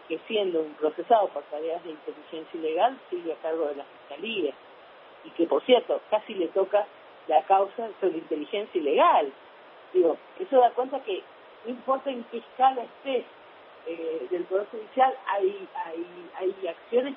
que 0.09 0.19
siendo 0.27 0.61
un 0.63 0.75
procesado 0.75 1.29
por 1.29 1.43
tareas 1.45 1.83
de 1.85 1.91
inteligencia 1.91 2.61
ilegal, 2.61 2.99
sigue 3.09 3.33
a 3.33 3.37
cargo 3.37 3.67
de 3.69 3.77
la 3.77 3.85
fiscalía, 3.85 4.53
y 5.25 5.31
que, 5.31 5.47
por 5.47 5.63
cierto, 5.65 6.01
casi 6.11 6.35
le 6.35 6.49
toca 6.49 6.85
la 7.29 7.43
causa 7.45 7.89
sobre 8.01 8.19
inteligencia 8.19 8.81
ilegal. 8.81 9.33
Digo, 9.93 10.19
eso 10.41 10.59
da 10.59 10.71
cuenta 10.71 11.01
que 11.05 11.23
no 11.65 11.71
importa 11.71 12.11
en 12.11 12.25
qué 12.25 12.39
escala 12.39 12.83
estés 12.83 13.25
eh, 13.87 14.27
del 14.31 14.43
Poder 14.45 14.67
Judicial, 14.73 15.15
hay, 15.29 15.69
hay, 15.87 16.07
hay 16.35 16.69
acciones 16.69 17.15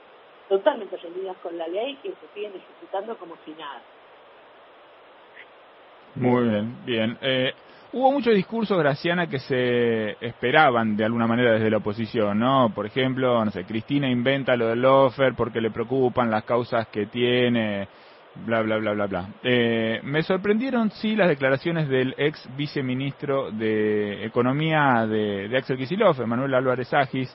totalmente 0.47 0.95
rendidas 0.97 1.35
con 1.37 1.57
la 1.57 1.67
ley 1.67 1.95
que 2.03 2.09
se 2.09 2.27
siguen 2.35 2.53
ejecutando 2.55 3.17
como 3.17 3.35
si 3.45 3.51
nada. 3.51 3.81
Muy 6.15 6.47
bien, 6.47 6.85
bien. 6.85 7.17
Eh, 7.21 7.53
hubo 7.95 8.11
muchos 8.11 8.35
discursos, 8.35 8.77
Graciana, 8.77 9.27
que 9.27 9.39
se 9.39 10.17
esperaban 10.19 10.97
de 10.97 11.05
alguna 11.05 11.27
manera 11.27 11.53
desde 11.53 11.69
la 11.69 11.77
oposición, 11.77 12.37
¿no? 12.37 12.71
Por 12.75 12.85
ejemplo, 12.85 13.43
no 13.43 13.51
sé, 13.51 13.63
Cristina 13.63 14.09
inventa 14.09 14.57
lo 14.57 14.67
del 14.67 14.81
lofer 14.81 15.33
porque 15.33 15.61
le 15.61 15.71
preocupan 15.71 16.29
las 16.29 16.43
causas 16.43 16.87
que 16.89 17.05
tiene, 17.05 17.87
bla, 18.45 18.61
bla, 18.63 18.77
bla, 18.77 18.91
bla, 18.91 19.05
bla. 19.07 19.29
Eh, 19.41 20.01
me 20.03 20.23
sorprendieron, 20.23 20.91
sí, 20.91 21.15
las 21.15 21.29
declaraciones 21.29 21.87
del 21.87 22.13
ex 22.17 22.49
viceministro 22.57 23.49
de 23.51 24.25
Economía 24.25 25.07
de, 25.07 25.47
de 25.47 25.57
Axel 25.57 25.77
Kicillof, 25.77 26.19
Manuel 26.19 26.53
Álvarez 26.53 26.93
Agis, 26.93 27.33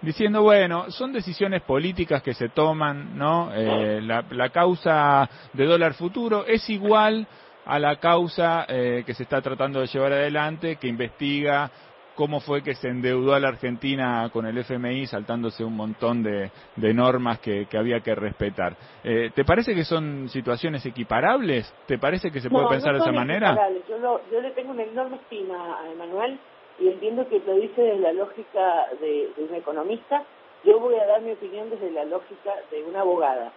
diciendo, 0.00 0.42
bueno, 0.42 0.90
son 0.90 1.12
decisiones 1.12 1.62
políticas 1.62 2.22
que 2.22 2.32
se 2.32 2.48
toman, 2.48 3.18
¿no? 3.18 3.50
Eh, 3.52 4.00
la, 4.00 4.48
causa 4.50 5.28
de 5.52 5.66
dólar 5.66 5.94
futuro 5.94 6.46
es 6.46 6.68
igual 6.70 7.26
a 7.64 7.78
la 7.78 7.96
causa 7.96 8.64
eh, 8.68 9.02
que 9.04 9.14
se 9.14 9.24
está 9.24 9.40
tratando 9.40 9.80
de 9.80 9.86
llevar 9.86 10.12
adelante, 10.12 10.76
que 10.76 10.88
investiga 10.88 11.70
cómo 12.14 12.40
fue 12.40 12.62
que 12.62 12.74
se 12.74 12.88
endeudó 12.88 13.32
a 13.32 13.38
la 13.38 13.48
Argentina 13.48 14.28
con 14.32 14.44
el 14.44 14.58
FMI 14.58 15.06
saltándose 15.06 15.62
un 15.62 15.76
montón 15.76 16.24
de, 16.24 16.50
normas 16.92 17.38
que, 17.38 17.68
había 17.78 18.00
que 18.00 18.12
respetar. 18.14 18.76
Eh, 19.04 19.30
¿Te 19.32 19.44
parece 19.44 19.72
que 19.72 19.84
son 19.84 20.28
situaciones 20.28 20.84
equiparables? 20.84 21.72
¿Te 21.86 21.96
parece 21.96 22.32
que 22.32 22.40
se 22.40 22.50
puede 22.50 22.66
pensar 22.66 22.94
de 22.94 22.98
esa 22.98 23.12
manera? 23.12 23.56
Yo, 23.88 24.20
yo 24.32 24.40
le 24.40 24.50
tengo 24.50 24.72
una 24.72 24.82
enorme 24.82 25.16
estima 25.16 25.78
a 25.80 25.92
Emanuel 25.92 26.40
y 26.80 26.88
entiendo 26.88 27.28
que 27.28 27.40
lo 27.40 27.54
dice 27.54 27.82
desde 27.82 28.00
la 28.00 28.12
lógica 28.12 28.86
de, 29.00 29.30
un 29.36 29.54
economista, 29.54 30.24
yo 30.64 30.78
voy 30.80 30.96
a 30.96 31.06
dar 31.06 31.22
mi 31.22 31.32
opinión 31.32 31.70
desde 31.70 31.90
la 31.90 32.04
lógica 32.04 32.52
de 32.70 32.84
una 32.84 33.00
abogada. 33.00 33.52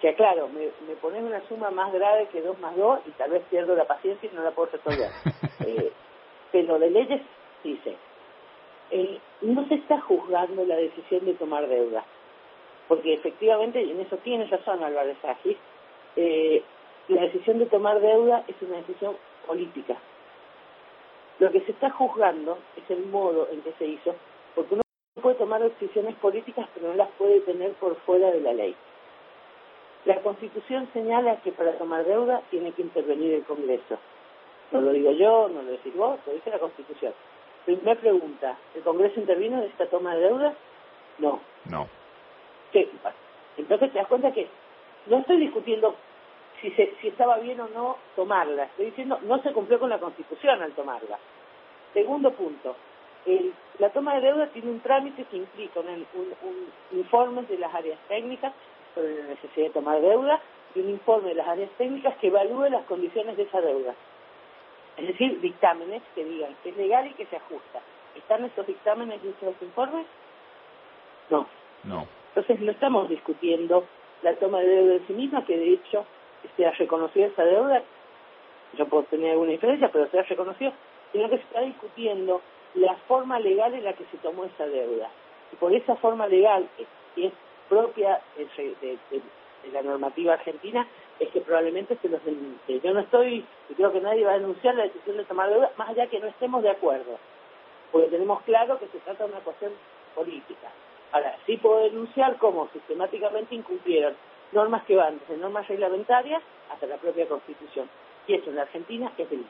Que 0.00 0.08
aclaro, 0.08 0.48
me, 0.48 0.70
me 0.88 0.96
pones 1.00 1.22
una 1.22 1.40
suma 1.48 1.70
más 1.70 1.92
grave 1.92 2.26
que 2.28 2.42
2 2.42 2.58
más 2.58 2.76
2 2.76 3.00
y 3.06 3.10
tal 3.12 3.30
vez 3.30 3.42
pierdo 3.50 3.76
la 3.76 3.84
paciencia 3.84 4.28
y 4.30 4.34
no 4.34 4.42
la 4.42 4.50
puedo 4.50 4.70
resolver. 4.72 5.10
eh, 5.66 5.92
pero 6.50 6.78
de 6.78 6.90
leyes 6.90 7.22
dice, 7.62 7.96
eh, 8.90 9.18
no 9.42 9.66
se 9.68 9.74
está 9.74 10.00
juzgando 10.00 10.64
la 10.64 10.76
decisión 10.76 11.24
de 11.24 11.34
tomar 11.34 11.68
deuda, 11.68 12.04
porque 12.88 13.14
efectivamente, 13.14 13.80
y 13.82 13.90
en 13.90 14.00
eso 14.00 14.16
tiene 14.18 14.46
razón 14.46 14.82
Álvarez 14.82 15.16
Agis, 15.24 15.56
eh, 16.16 16.62
la 17.08 17.22
decisión 17.22 17.58
de 17.58 17.66
tomar 17.66 18.00
deuda 18.00 18.44
es 18.48 18.56
una 18.60 18.76
decisión 18.78 19.16
política, 19.46 19.96
lo 21.38 21.50
que 21.50 21.60
se 21.62 21.72
está 21.72 21.90
juzgando 21.90 22.58
es 22.76 22.88
el 22.90 23.06
modo 23.06 23.48
en 23.50 23.62
que 23.62 23.72
se 23.72 23.86
hizo, 23.86 24.14
porque 24.54 24.74
uno 24.74 24.82
puede 25.20 25.36
tomar 25.36 25.62
decisiones 25.62 26.14
políticas, 26.16 26.68
pero 26.74 26.88
no 26.88 26.94
las 26.94 27.08
puede 27.12 27.40
tener 27.40 27.72
por 27.72 27.96
fuera 28.02 28.30
de 28.30 28.40
la 28.40 28.52
ley. 28.52 28.76
La 30.04 30.16
Constitución 30.20 30.88
señala 30.92 31.36
que 31.36 31.52
para 31.52 31.72
tomar 31.78 32.04
deuda 32.04 32.42
tiene 32.50 32.72
que 32.72 32.82
intervenir 32.82 33.34
el 33.34 33.44
Congreso. 33.44 33.98
No 34.72 34.80
lo 34.80 34.90
digo 34.90 35.12
yo, 35.12 35.48
no 35.48 35.62
lo 35.62 35.70
decís 35.70 35.94
vos, 35.94 36.18
lo 36.26 36.32
dice 36.32 36.50
la 36.50 36.58
Constitución. 36.58 37.12
Primera 37.64 37.94
pregunta, 37.94 38.56
¿el 38.74 38.82
Congreso 38.82 39.20
intervino 39.20 39.58
en 39.58 39.64
esta 39.64 39.86
toma 39.86 40.14
de 40.16 40.22
deuda? 40.22 40.54
No. 41.18 41.40
No. 41.66 41.88
Entonces 43.56 43.92
te 43.92 43.98
das 43.98 44.08
cuenta 44.08 44.32
que 44.32 44.48
no 45.06 45.18
estoy 45.18 45.36
discutiendo 45.36 45.94
si, 46.60 46.70
si 46.70 47.08
estaba 47.08 47.38
bien 47.38 47.60
o 47.60 47.68
no 47.68 47.98
tomarla. 48.16 48.64
Estoy 48.64 48.86
diciendo, 48.86 49.18
no 49.22 49.40
se 49.42 49.52
cumplió 49.52 49.78
con 49.78 49.90
la 49.90 49.98
Constitución 49.98 50.62
al 50.62 50.72
tomarla. 50.72 51.18
Segundo 51.92 52.32
punto, 52.32 52.74
la 53.78 53.90
toma 53.90 54.14
de 54.14 54.22
deuda 54.22 54.46
tiene 54.48 54.70
un 54.70 54.80
trámite 54.80 55.24
que 55.24 55.36
implica 55.36 55.80
un, 55.80 55.88
un, 55.88 56.98
informe 56.98 57.42
de 57.42 57.58
las 57.58 57.72
áreas 57.74 57.98
técnicas 58.08 58.52
sobre 58.94 59.16
la 59.16 59.28
necesidad 59.28 59.66
de 59.66 59.72
tomar 59.72 60.00
deuda 60.00 60.40
y 60.74 60.80
un 60.80 60.90
informe 60.90 61.30
de 61.30 61.34
las 61.36 61.48
áreas 61.48 61.70
técnicas 61.78 62.16
que 62.18 62.28
evalúe 62.28 62.70
las 62.70 62.84
condiciones 62.84 63.36
de 63.36 63.44
esa 63.44 63.60
deuda. 63.60 63.94
Es 64.96 65.06
decir, 65.06 65.40
dictámenes 65.40 66.02
que 66.14 66.24
digan 66.24 66.54
que 66.62 66.70
es 66.70 66.76
legal 66.76 67.06
y 67.06 67.14
que 67.14 67.26
se 67.26 67.36
ajusta. 67.36 67.80
¿Están 68.14 68.44
estos 68.44 68.66
dictámenes 68.66 69.20
y 69.24 69.28
estos 69.28 69.54
informes? 69.62 70.06
No. 71.30 71.46
No. 71.84 72.06
Entonces 72.28 72.60
no 72.60 72.72
estamos 72.72 73.08
discutiendo 73.08 73.84
la 74.22 74.34
toma 74.34 74.60
de 74.60 74.68
deuda 74.68 74.94
en 74.94 75.06
sí 75.06 75.12
misma, 75.12 75.44
que 75.44 75.56
de 75.56 75.72
hecho 75.72 76.04
se 76.56 76.66
ha 76.66 76.70
reconocido 76.72 77.26
esa 77.26 77.44
deuda, 77.44 77.82
yo 78.74 78.86
puedo 78.86 79.04
tener 79.04 79.32
alguna 79.32 79.52
diferencia, 79.52 79.90
pero 79.92 80.08
se 80.08 80.18
ha 80.18 80.22
reconocido, 80.22 80.72
sino 81.12 81.28
que 81.28 81.36
se 81.36 81.42
está 81.42 81.60
discutiendo 81.60 82.40
la 82.74 82.94
forma 83.08 83.38
legal 83.38 83.74
en 83.74 83.84
la 83.84 83.92
que 83.92 84.04
se 84.10 84.16
tomó 84.18 84.44
esa 84.44 84.66
deuda. 84.66 85.10
Y 85.52 85.56
por 85.56 85.74
esa 85.74 85.96
forma 85.96 86.26
legal, 86.26 86.66
que 87.14 87.26
es 87.26 87.32
propia 87.72 88.20
de, 88.36 88.98
la 89.72 89.82
normativa 89.82 90.34
argentina, 90.34 90.86
es 91.18 91.30
que 91.30 91.40
probablemente 91.40 91.96
se 92.02 92.08
los 92.10 92.22
denuncie. 92.22 92.80
Yo 92.80 92.92
no 92.92 93.00
estoy, 93.00 93.44
y 93.70 93.74
creo 93.74 93.90
que 93.92 94.00
nadie 94.00 94.24
va 94.24 94.32
a 94.32 94.38
denunciar 94.38 94.74
la 94.74 94.82
decisión 94.82 95.16
de 95.16 95.24
tomar 95.24 95.48
deuda, 95.48 95.70
más 95.78 95.88
allá 95.88 96.06
que 96.08 96.20
no 96.20 96.26
estemos 96.26 96.62
de 96.62 96.68
acuerdo, 96.68 97.18
porque 97.90 98.08
tenemos 98.08 98.42
claro 98.42 98.78
que 98.78 98.88
se 98.88 98.98
trata 98.98 99.24
de 99.24 99.30
una 99.30 99.40
cuestión 99.40 99.72
política. 100.14 100.68
Ahora, 101.12 101.34
sí 101.46 101.56
puedo 101.56 101.84
denunciar 101.84 102.36
cómo 102.36 102.68
sistemáticamente 102.74 103.54
incumplieron 103.54 104.14
normas 104.52 104.84
que 104.84 104.96
van 104.96 105.18
desde 105.20 105.38
normas 105.38 105.66
reglamentarias 105.66 106.42
hasta 106.70 106.86
la 106.86 106.96
propia 106.96 107.26
Constitución. 107.26 107.88
Y 108.26 108.34
eso 108.34 108.50
en 108.50 108.56
la 108.56 108.62
Argentina 108.62 109.12
es 109.16 109.30
delito. 109.30 109.48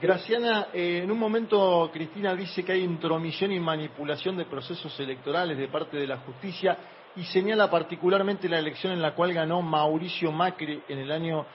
Graciana, 0.00 0.68
eh, 0.72 1.02
en 1.04 1.10
un 1.10 1.18
momento 1.18 1.90
Cristina 1.92 2.34
dice 2.34 2.64
que 2.64 2.72
hay 2.72 2.82
intromisión 2.82 3.52
y 3.52 3.60
manipulación 3.60 4.36
de 4.36 4.46
procesos 4.46 4.98
electorales 4.98 5.58
de 5.58 5.68
parte 5.68 5.96
de 5.98 6.06
la 6.06 6.16
justicia 6.18 6.78
y 7.16 7.24
señala 7.24 7.70
particularmente 7.70 8.48
la 8.48 8.58
elección 8.58 8.92
en 8.92 9.02
la 9.02 9.14
cual 9.14 9.32
ganó 9.32 9.62
Mauricio 9.62 10.32
Macri 10.32 10.82
en 10.88 10.98
el 10.98 11.10
año 11.10 11.46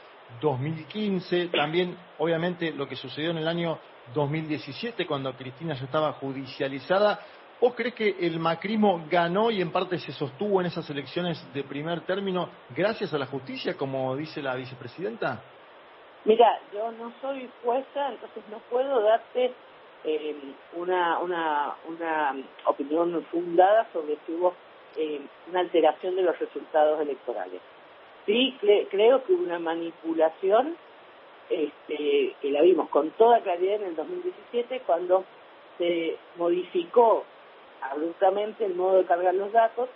2015, 0.42 1.48
también 1.48 1.96
obviamente 2.18 2.72
lo 2.72 2.88
que 2.88 2.96
sucedió 2.96 3.32
en 3.32 3.38
el 3.38 3.48
año 3.48 3.78
2017 4.14 5.06
cuando 5.06 5.34
Cristina 5.34 5.76
ya 5.76 5.86
estaba 5.86 6.14
judicializada 6.14 7.20
¿Vos 7.62 7.74
crees 7.74 7.96
que 7.96 8.16
el 8.20 8.38
macrismo 8.40 9.06
ganó 9.10 9.50
y 9.50 9.62
en 9.62 9.72
parte 9.72 9.98
se 9.98 10.12
sostuvo 10.12 10.60
en 10.60 10.68
esas 10.68 10.90
elecciones 10.90 11.42
de 11.54 11.64
primer 11.64 12.02
término 12.02 12.50
gracias 12.76 13.14
a 13.14 13.18
la 13.18 13.26
justicia, 13.28 13.78
como 13.78 14.16
dice 14.16 14.42
la 14.42 14.56
vicepresidenta? 14.56 15.42
Mira, 16.26 16.60
yo 16.74 16.92
no 16.92 17.14
soy 17.22 17.50
jueza, 17.64 18.10
entonces 18.10 18.44
no 18.52 18.60
puedo 18.70 19.02
darte 19.02 19.54
eh, 20.04 20.36
una, 20.74 21.20
una, 21.20 21.76
una 21.88 22.36
opinión 22.66 23.26
fundada 23.32 23.88
sobre 23.94 24.18
si 24.26 24.34
hubo 24.34 24.54
eh, 24.98 25.22
una 25.50 25.60
alteración 25.62 26.16
de 26.16 26.24
los 26.24 26.38
resultados 26.40 27.02
electorales. 27.02 27.62
Sí, 28.26 28.58
creo 28.60 29.24
que 29.24 29.34
hubo 29.34 29.44
una 29.44 29.60
manipulación 29.60 30.76
este, 31.50 32.36
que 32.42 32.52
la 32.52 32.62
vimos 32.62 32.90
con 32.90 33.12
toda 33.12 33.42
claridad 33.42 33.76
en 33.76 33.90
el 33.90 33.96
2017 33.96 34.82
cuando 34.86 35.24
se 35.78 36.18
modificó 36.38 37.24
abruptamente 37.82 38.66
el 38.66 38.74
modo 38.74 38.98
de 38.98 39.06
cargar 39.06 39.36
los 39.36 39.52
datos 39.52 39.90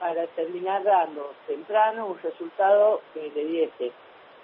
para 0.00 0.26
terminar 0.28 0.82
dando 0.82 1.32
temprano 1.46 2.06
un 2.06 2.18
resultado 2.18 3.02
que 3.14 3.30
le 3.34 3.44
diese 3.44 3.86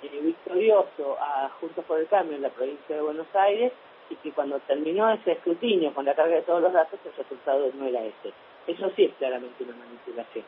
eh, 0.03 0.21
victorioso 0.23 1.17
a 1.21 1.51
Juntos 1.61 1.85
por 1.85 1.99
el 1.99 2.07
Cambio 2.07 2.37
en 2.37 2.43
la 2.43 2.51
provincia 2.51 2.97
de 2.97 3.03
Buenos 3.03 3.27
Aires 3.35 3.73
y 4.09 4.17
que 4.17 4.33
cuando 4.33 4.59
terminó 4.61 5.11
ese 5.11 5.33
escrutinio 5.33 5.93
con 5.93 6.05
la 6.05 6.15
carga 6.15 6.37
de 6.37 6.43
todos 6.43 6.63
los 6.63 6.73
datos, 6.73 6.99
el 7.05 7.13
resultado 7.13 7.71
no 7.75 7.87
era 7.87 8.05
ese. 8.05 8.33
Eso 8.67 8.91
sí 8.97 9.05
es 9.05 9.15
claramente 9.15 9.65
una 9.65 9.75
manipulación. 9.77 10.45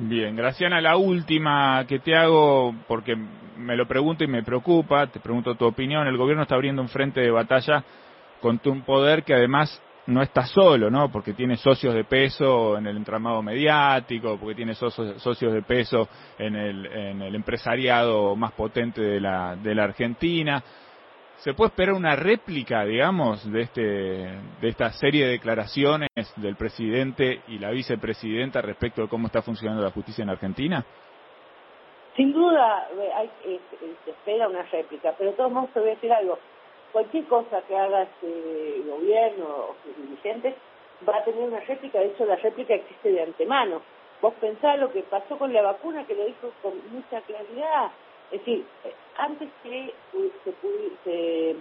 Bien, 0.00 0.36
Graciana, 0.36 0.80
la 0.80 0.96
última 0.96 1.84
que 1.88 1.98
te 1.98 2.14
hago, 2.14 2.72
porque 2.86 3.16
me 3.56 3.76
lo 3.76 3.88
pregunto 3.88 4.22
y 4.22 4.28
me 4.28 4.44
preocupa, 4.44 5.08
te 5.08 5.18
pregunto 5.18 5.56
tu 5.56 5.64
opinión, 5.64 6.06
el 6.06 6.16
gobierno 6.16 6.42
está 6.42 6.54
abriendo 6.54 6.80
un 6.80 6.88
frente 6.88 7.20
de 7.20 7.32
batalla 7.32 7.82
contra 8.40 8.70
un 8.70 8.82
poder 8.82 9.24
que 9.24 9.34
además 9.34 9.82
no 10.06 10.22
está 10.22 10.46
solo, 10.46 10.88
¿no? 10.88 11.10
Porque 11.10 11.34
tiene 11.34 11.56
socios 11.56 11.94
de 11.94 12.04
peso 12.04 12.78
en 12.78 12.86
el 12.86 12.96
entramado 12.96 13.42
mediático, 13.42 14.38
porque 14.38 14.54
tiene 14.54 14.74
socios, 14.74 15.20
socios 15.20 15.52
de 15.52 15.62
peso 15.62 16.08
en 16.38 16.54
el, 16.54 16.86
en 16.86 17.22
el 17.22 17.34
empresariado 17.34 18.34
más 18.34 18.52
potente 18.52 19.02
de 19.02 19.20
la, 19.20 19.56
de 19.56 19.74
la 19.74 19.84
Argentina. 19.84 20.62
¿Se 21.38 21.54
puede 21.54 21.68
esperar 21.68 21.94
una 21.94 22.16
réplica, 22.16 22.84
digamos, 22.84 23.48
de, 23.52 23.62
este, 23.62 23.80
de 23.80 24.68
esta 24.68 24.90
serie 24.90 25.24
de 25.24 25.32
declaraciones 25.32 26.08
del 26.34 26.56
presidente 26.56 27.42
y 27.46 27.60
la 27.60 27.70
vicepresidenta 27.70 28.60
respecto 28.60 29.02
de 29.02 29.08
cómo 29.08 29.28
está 29.28 29.40
funcionando 29.40 29.80
la 29.80 29.92
justicia 29.92 30.24
en 30.24 30.30
Argentina? 30.30 30.84
Sin 32.16 32.32
duda 32.32 32.88
hay, 33.14 33.30
se 34.04 34.10
espera 34.10 34.48
una 34.48 34.62
réplica, 34.64 35.14
pero 35.16 35.30
de 35.30 35.36
todos 35.36 35.52
modos 35.52 35.70
te 35.70 35.78
voy 35.78 35.90
a 35.90 35.94
decir 35.94 36.12
algo. 36.12 36.40
Cualquier 36.90 37.24
cosa 37.26 37.62
que 37.68 37.76
haga 37.76 38.02
este 38.02 38.82
gobierno 38.88 39.44
o 39.44 39.76
sus 39.84 39.96
dirigentes 39.96 40.56
va 41.08 41.18
a 41.18 41.24
tener 41.24 41.40
una 41.40 41.60
réplica, 41.60 42.00
de 42.00 42.06
hecho 42.06 42.24
la 42.24 42.34
réplica 42.34 42.74
existe 42.74 43.12
de 43.12 43.22
antemano. 43.22 43.80
Vos 44.20 44.34
pensás 44.40 44.80
lo 44.80 44.90
que 44.90 45.04
pasó 45.04 45.38
con 45.38 45.52
la 45.52 45.62
vacuna, 45.62 46.04
que 46.04 46.16
lo 46.16 46.24
dijo 46.24 46.50
con 46.62 46.72
mucha 46.90 47.20
claridad, 47.20 47.92
es 48.30 48.40
decir, 48.40 48.64
antes 49.16 49.48
que 49.62 49.94
se, 51.04 51.56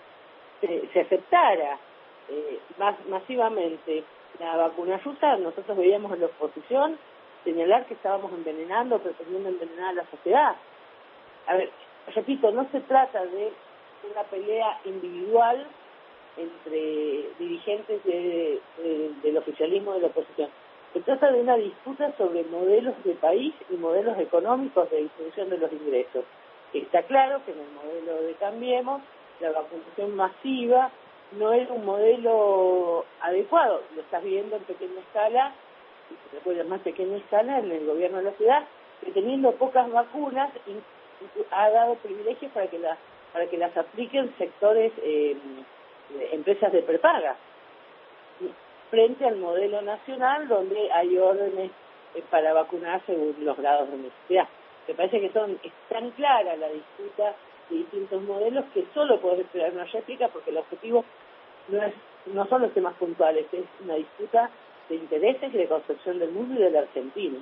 se, 0.62 0.88
se, 0.94 1.00
aceptara 1.00 1.80
eh, 2.30 2.60
masivamente 3.10 4.04
la 4.40 4.58
vacuna 4.58 4.98
rusa, 4.98 5.38
nosotros 5.38 5.78
veíamos 5.78 6.12
en 6.14 6.22
la 6.22 6.26
oposición 6.28 6.98
señalar 7.44 7.86
que 7.86 7.94
estábamos 7.94 8.32
envenenando, 8.34 9.00
pretendiendo 9.00 9.50
envenenar 9.50 9.90
a 9.90 9.94
la 9.94 10.06
sociedad. 10.12 10.56
A 11.48 11.56
ver, 11.56 11.72
repito, 12.14 12.52
no 12.52 12.68
se 12.72 12.82
trata 12.82 13.26
de 13.26 13.54
una 14.12 14.24
pelea 14.24 14.80
individual 14.84 15.66
entre 16.36 17.30
dirigentes 17.40 18.04
del 18.04 19.38
oficialismo 19.38 19.94
de 19.94 20.02
la 20.02 20.08
oposición. 20.08 20.50
Se 20.94 21.00
trata 21.02 21.32
de 21.32 21.42
una 21.42 21.56
disputa 21.56 22.16
sobre 22.18 22.44
modelos 22.46 22.96
de 23.04 23.14
país 23.14 23.54
y 23.70 23.76
modelos 23.76 24.18
económicos 24.20 24.90
de 24.92 25.04
distribución 25.04 25.50
de 25.50 25.58
los 25.58 25.72
ingresos. 25.72 26.26
Está 26.79 27.03
claro 27.03 27.41
que 27.46 27.51
en 27.51 27.60
el 27.60 27.72
modelo 27.72 28.22
de 28.24 28.34
Cambiemos 28.36 29.01
la 29.39 29.51
vacunación 29.51 30.15
masiva 30.15 30.91
no 31.34 31.51
era 31.51 31.72
un 31.74 31.86
modelo 31.86 33.05
adecuado. 33.22 33.81
Lo 33.96 34.01
estás 34.01 34.24
viendo 34.24 34.55
en 34.55 34.63
pequeña 34.63 35.00
escala, 35.00 35.53
y 36.10 36.36
se 36.36 36.41
puede 36.41 36.63
más 36.63 36.81
pequeña 36.81 37.17
escala, 37.17 37.60
en 37.60 37.72
el 37.72 37.86
gobierno 37.86 38.17
de 38.17 38.24
la 38.24 38.31
ciudad, 38.31 38.63
que 39.03 39.12
teniendo 39.12 39.51
pocas 39.53 39.89
vacunas 39.91 40.50
ha 41.51 41.69
dado 41.69 41.96
privilegios 41.96 42.51
para 42.51 42.67
que 42.67 42.79
las 42.79 42.98
para 43.34 43.46
que 43.48 43.57
las 43.57 43.75
apliquen 43.75 44.34
sectores, 44.38 44.91
eh, 45.03 45.36
empresas 46.31 46.72
de 46.72 46.81
prepaga, 46.81 47.36
frente 48.89 49.25
al 49.25 49.36
modelo 49.36 49.81
nacional 49.81 50.48
donde 50.48 50.91
hay 50.91 51.17
órdenes 51.17 51.72
eh, 52.15 52.24
para 52.29 52.53
vacunar 52.53 53.01
según 53.05 53.36
los 53.41 53.57
grados 53.57 53.91
de 53.91 53.98
necesidad. 53.98 54.48
Me 54.88 54.94
parece 54.94 55.20
que 55.20 55.32
son 55.32 55.51
es 55.63 55.74
tan 55.89 56.12
clara 56.12 56.56
la 56.56 56.70
disputa 56.70 57.36
de 57.70 57.77
distintos 57.77 58.22
modelos 58.24 58.65
que 58.74 58.86
solo 58.94 59.20
podés 59.20 59.41
esperar 59.41 59.74
una 59.74 59.86
réplica 59.86 60.29
porque 60.29 60.51
el 60.51 60.58
objetivo 60.58 61.03
no 61.70 61.84
es 61.84 61.94
no 62.34 62.46
son 62.48 62.62
los 62.62 62.74
temas 62.74 62.94
puntuales, 62.96 63.46
es 63.51 63.65
una 63.84 63.96
disputa 63.96 64.50
de 64.89 64.96
intereses 64.96 65.53
y 65.53 65.58
de 65.58 65.67
concepción 65.67 66.20
del 66.20 66.32
mundo 66.32 66.60
y 66.60 66.63
de 66.63 66.72
la 66.72 66.79
Argentina. 66.79 67.38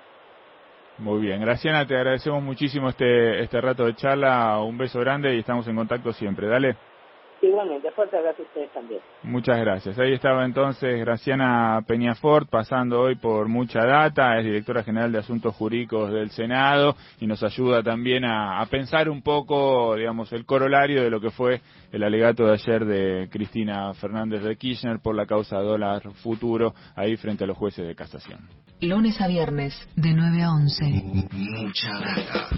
Muy 0.97 1.21
bien, 1.21 1.41
Graciana, 1.41 1.85
te 1.85 1.95
agradecemos 1.95 2.41
muchísimo 2.41 2.89
este, 2.89 3.41
este 3.41 3.59
rato 3.59 3.85
de 3.85 3.95
charla, 3.95 4.61
un 4.61 4.77
beso 4.77 4.99
grande 4.99 5.35
y 5.35 5.39
estamos 5.39 5.67
en 5.67 5.75
contacto 5.75 6.13
siempre, 6.13 6.47
dale. 6.47 6.75
Igualmente, 7.41 7.91
fuerte 7.91 8.21
gracias 8.21 8.39
a 8.39 8.49
ustedes 8.49 8.71
también. 8.71 9.01
Muchas 9.23 9.59
gracias. 9.59 9.99
Ahí 9.99 10.13
estaba 10.13 10.45
entonces 10.45 10.99
Graciana 10.99 11.81
Peñafort 11.85 12.49
pasando 12.49 13.01
hoy 13.01 13.15
por 13.15 13.47
mucha 13.47 13.85
data, 13.85 14.37
es 14.39 14.45
directora 14.45 14.83
general 14.83 15.11
de 15.11 15.19
Asuntos 15.19 15.55
Jurídicos 15.55 16.11
del 16.11 16.31
Senado 16.31 16.95
y 17.19 17.27
nos 17.27 17.43
ayuda 17.43 17.83
también 17.83 18.25
a, 18.25 18.61
a, 18.61 18.65
pensar 18.67 19.09
un 19.09 19.21
poco, 19.21 19.95
digamos, 19.95 20.31
el 20.33 20.45
corolario 20.45 21.03
de 21.03 21.09
lo 21.09 21.19
que 21.19 21.29
fue 21.29 21.61
el 21.91 22.03
alegato 22.03 22.45
de 22.45 22.53
ayer 22.53 22.85
de 22.85 23.29
Cristina 23.29 23.93
Fernández 23.93 24.43
de 24.43 24.55
Kirchner 24.55 24.99
por 24.99 25.15
la 25.15 25.25
causa 25.25 25.57
dólar 25.59 26.01
futuro 26.13 26.73
ahí 26.95 27.17
frente 27.17 27.43
a 27.43 27.47
los 27.47 27.57
jueces 27.57 27.85
de 27.85 27.95
casación. 27.95 28.47
Lunes 28.81 29.19
a 29.21 29.27
viernes, 29.27 29.73
de 29.95 30.13
9 30.13 30.41
a 30.41 30.51
11. 30.51 30.85
Mucha 31.31 31.99
data. 31.99 32.49